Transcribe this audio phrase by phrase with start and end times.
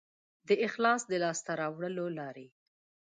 [0.47, 2.47] د اخلاص د لاسته راوړلو لارې